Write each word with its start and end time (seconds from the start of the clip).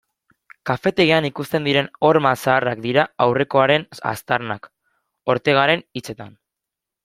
Kafetegian 0.69 1.27
ikusten 1.29 1.67
diren 1.69 1.89
horma 2.09 2.31
zaharrak 2.45 2.81
dira 2.87 3.05
aurrekoaren 3.27 3.87
aztarnak, 4.15 4.69
Ortegaren 5.37 5.89
hitzetan. 6.01 6.37